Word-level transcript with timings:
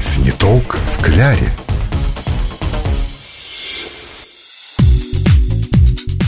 Сниток 0.00 0.76
в 0.76 1.02
кляре. 1.02 1.50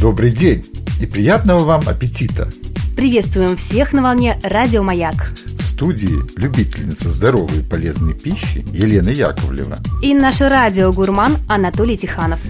Добрый 0.01 0.33
день 0.33 0.65
и 1.01 1.07
приятного 1.07 1.61
вам 1.61 1.89
аппетита! 1.89 2.49
Приветствуем 2.97 3.57
всех 3.57 3.93
на 3.93 4.03
волне 4.03 4.39
Радио 4.43 4.83
Маяк. 4.83 5.33
В 5.59 5.63
студии 5.63 6.19
любительница 6.37 7.11
здоровой 7.11 7.61
и 7.61 7.63
полезной 7.63 8.15
пищи 8.15 8.65
Елена 8.73 9.11
Яковлева. 9.11 9.79
И 10.03 10.15
наш 10.15 10.41
радиогурман 10.41 11.37
Анатолий 11.49 11.97
Тиханов. 11.97 12.41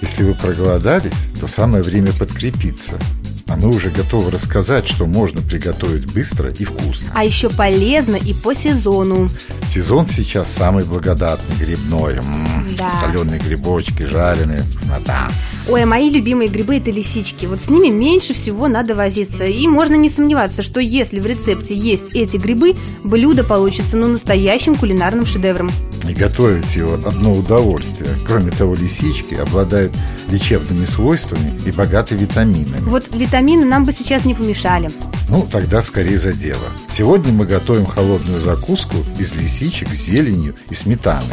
Если 0.00 0.24
вы 0.24 0.32
проголодались, 0.32 1.12
то 1.38 1.46
самое 1.46 1.82
время 1.82 2.12
подкрепиться– 2.12 2.98
а 3.52 3.56
мы 3.56 3.68
уже 3.68 3.90
готовы 3.90 4.30
рассказать, 4.30 4.88
что 4.88 5.04
можно 5.04 5.42
приготовить 5.42 6.10
быстро 6.14 6.50
и 6.50 6.64
вкусно. 6.64 7.12
А 7.14 7.22
еще 7.22 7.50
полезно 7.50 8.16
и 8.16 8.32
по 8.32 8.54
сезону. 8.54 9.28
Сезон 9.72 10.06
сейчас 10.06 10.52
самый 10.52 10.84
благодатный, 10.84 11.56
грибной. 11.56 12.16
М-м, 12.16 12.68
да. 12.76 12.90
Соленые 13.00 13.40
грибочки, 13.40 14.02
жареные, 14.02 14.60
вкуснота. 14.60 15.30
Ой, 15.66 15.84
а 15.84 15.86
мои 15.86 16.10
любимые 16.10 16.50
грибы 16.50 16.76
это 16.76 16.90
лисички. 16.90 17.46
Вот 17.46 17.58
с 17.58 17.70
ними 17.70 17.88
меньше 17.88 18.34
всего 18.34 18.68
надо 18.68 18.94
возиться. 18.94 19.44
И 19.44 19.66
можно 19.68 19.94
не 19.94 20.10
сомневаться, 20.10 20.60
что 20.62 20.78
если 20.80 21.20
в 21.20 21.26
рецепте 21.26 21.74
есть 21.74 22.10
эти 22.12 22.36
грибы, 22.36 22.74
блюдо 23.02 23.44
получится 23.44 23.96
ну 23.96 24.08
настоящим 24.08 24.74
кулинарным 24.74 25.24
шедевром. 25.24 25.70
И 26.06 26.12
готовить 26.12 26.76
его 26.76 26.94
одно 26.94 27.32
удовольствие. 27.32 28.10
Кроме 28.26 28.50
того, 28.50 28.74
лисички 28.74 29.36
обладают 29.36 29.92
лечебными 30.28 30.84
свойствами 30.84 31.58
и 31.64 31.70
богаты 31.70 32.14
витаминами. 32.14 32.90
Вот 32.90 33.04
витамины 33.14 33.64
нам 33.64 33.84
бы 33.84 33.92
сейчас 33.92 34.26
не 34.26 34.34
помешали. 34.34 34.90
Ну, 35.30 35.46
тогда 35.50 35.80
скорее 35.80 36.18
за 36.18 36.34
дело. 36.34 36.68
Сегодня 36.94 37.32
мы 37.32 37.46
готовим 37.46 37.86
холодную 37.86 38.42
закуску 38.42 38.96
из 39.18 39.32
лисичек 39.32 39.61
с 39.70 39.92
зеленью 39.92 40.54
и 40.70 40.74
сметаной. 40.74 41.26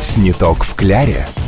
Сниток 0.00 0.64
в 0.64 0.74
кляре– 0.74 1.26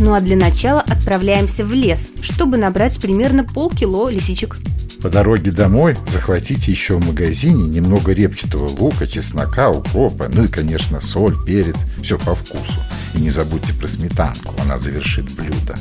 Ну 0.00 0.12
а 0.12 0.20
для 0.20 0.36
начала 0.36 0.80
отправляемся 0.80 1.64
в 1.64 1.72
лес, 1.72 2.10
чтобы 2.20 2.56
набрать 2.56 3.00
примерно 3.00 3.44
полкило 3.44 4.10
лисичек. 4.10 4.58
По 5.02 5.08
дороге 5.08 5.50
домой 5.50 5.96
захватите 6.10 6.70
еще 6.70 6.96
в 6.98 7.06
магазине 7.06 7.64
немного 7.64 8.12
репчатого 8.12 8.68
лука, 8.68 9.06
чеснока, 9.06 9.70
укропа, 9.70 10.28
ну 10.32 10.44
и, 10.44 10.48
конечно, 10.48 11.00
соль, 11.00 11.36
перец, 11.44 11.76
все 12.02 12.18
по 12.18 12.34
вкусу. 12.34 12.74
И 13.14 13.18
не 13.18 13.30
забудьте 13.30 13.72
про 13.74 13.86
сметанку, 13.86 14.54
она 14.62 14.78
завершит 14.78 15.30
блюдо. 15.36 15.74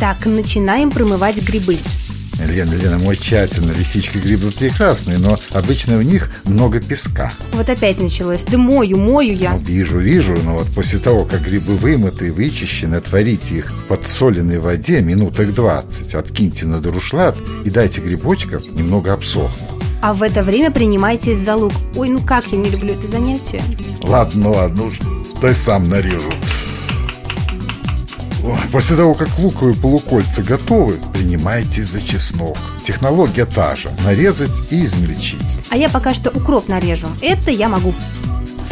Так, 0.00 0.24
начинаем 0.26 0.90
промывать 0.90 1.42
грибы. 1.42 1.78
Лена, 2.54 2.74
Лена, 2.74 2.98
мой 3.00 3.16
тщательно. 3.16 3.72
Лисички 3.72 4.18
грибы 4.18 4.52
прекрасные, 4.52 5.18
но 5.18 5.36
обычно 5.54 5.96
в 5.96 6.04
них 6.04 6.30
много 6.44 6.80
песка. 6.80 7.32
Вот 7.52 7.68
опять 7.68 7.98
началось. 7.98 8.44
Да 8.44 8.58
мою, 8.58 8.96
мою 8.96 9.34
я. 9.34 9.54
Ну, 9.54 9.58
вижу, 9.58 9.98
вижу, 9.98 10.36
но 10.44 10.54
вот 10.54 10.68
после 10.68 11.00
того, 11.00 11.24
как 11.24 11.42
грибы 11.42 11.74
вымыты 11.76 12.32
вычищены, 12.32 12.94
отварите 12.94 13.56
их 13.56 13.72
в 13.72 13.86
подсоленной 13.86 14.60
воде 14.60 15.00
минуток 15.00 15.52
20, 15.52 16.14
откиньте 16.14 16.66
на 16.66 16.80
друшлат 16.80 17.36
и 17.64 17.70
дайте 17.70 18.00
грибочкам 18.00 18.62
немного 18.72 19.12
обсохнуть. 19.12 19.68
А 20.00 20.14
в 20.14 20.22
это 20.22 20.44
время 20.44 20.70
принимайтесь 20.70 21.38
за 21.38 21.56
лук. 21.56 21.72
Ой, 21.96 22.08
ну 22.10 22.20
как 22.20 22.46
я 22.52 22.58
не 22.58 22.70
люблю 22.70 22.94
это 22.94 23.08
занятие. 23.08 23.62
Ладно, 24.02 24.50
ладно, 24.50 24.84
уж 24.84 25.00
дай 25.42 25.56
сам 25.56 25.88
нарежу. 25.88 26.32
После 28.72 28.96
того, 28.96 29.14
как 29.14 29.38
луковые 29.38 29.76
полукольца 29.76 30.42
готовы, 30.42 30.94
принимайте 31.12 31.82
за 31.82 32.00
чеснок. 32.00 32.56
Технология 32.84 33.44
та 33.44 33.74
же. 33.74 33.88
Нарезать 34.04 34.50
и 34.70 34.84
измельчить. 34.84 35.40
А 35.70 35.76
я 35.76 35.88
пока 35.88 36.12
что 36.12 36.30
укроп 36.30 36.68
нарежу. 36.68 37.08
Это 37.20 37.50
я 37.50 37.68
могу. 37.68 37.94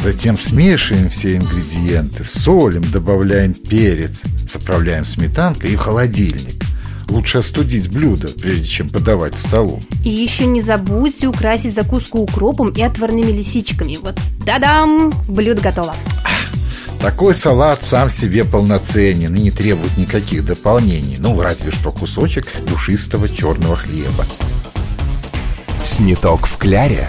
Затем 0.02 0.38
смешиваем 0.38 1.08
все 1.10 1.36
ингредиенты, 1.36 2.24
солим, 2.24 2.82
добавляем 2.90 3.54
перец, 3.54 4.22
заправляем 4.50 5.04
сметанкой 5.04 5.72
и 5.72 5.76
в 5.76 5.80
холодильник. 5.80 6.64
Лучше 7.08 7.38
остудить 7.38 7.88
блюдо, 7.88 8.28
прежде 8.28 8.66
чем 8.66 8.88
подавать 8.88 9.34
к 9.34 9.38
столу. 9.38 9.80
И 10.04 10.08
еще 10.08 10.46
не 10.46 10.60
забудьте 10.60 11.28
украсить 11.28 11.74
закуску 11.74 12.18
укропом 12.18 12.70
и 12.70 12.82
отварными 12.82 13.30
лисичками. 13.30 13.98
Вот, 14.02 14.18
да-дам, 14.44 15.12
блюдо 15.28 15.60
готово. 15.60 15.94
Такой 17.02 17.34
салат 17.34 17.82
сам 17.82 18.10
себе 18.10 18.44
полноценен 18.44 19.34
и 19.34 19.40
не 19.40 19.50
требует 19.50 19.96
никаких 19.96 20.44
дополнений, 20.44 21.16
ну, 21.18 21.40
разве 21.40 21.72
что 21.72 21.90
кусочек 21.90 22.46
душистого 22.64 23.28
черного 23.28 23.76
хлеба. 23.76 24.24
Сниток 25.82 26.46
в 26.46 26.56
кляре 26.58 27.08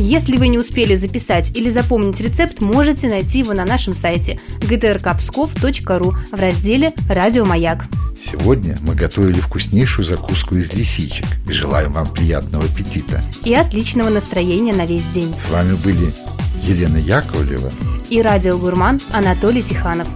Если 0.00 0.36
вы 0.36 0.48
не 0.48 0.58
успели 0.58 0.96
записать 0.96 1.56
или 1.56 1.70
запомнить 1.70 2.20
рецепт, 2.20 2.60
можете 2.60 3.08
найти 3.08 3.38
его 3.38 3.52
на 3.52 3.64
нашем 3.64 3.94
сайте 3.94 4.40
gtrkpskov.ru 4.62 6.16
в 6.32 6.40
разделе 6.40 6.92
«Радио 7.08 7.44
Маяк». 7.44 7.84
Сегодня 8.20 8.76
мы 8.82 8.96
готовили 8.96 9.38
вкуснейшую 9.38 10.04
закуску 10.04 10.56
из 10.56 10.72
лисичек 10.72 11.26
желаем 11.52 11.92
вам 11.92 12.06
приятного 12.06 12.64
аппетита. 12.64 13.22
И 13.44 13.54
отличного 13.54 14.08
настроения 14.08 14.72
на 14.72 14.86
весь 14.86 15.06
день. 15.06 15.32
С 15.38 15.50
вами 15.50 15.74
были 15.84 16.12
Елена 16.54 16.98
Яковлева 16.98 17.70
и 18.10 18.20
радиогурман 18.20 19.00
Анатолий 19.12 19.62
Тиханов. 19.62 20.08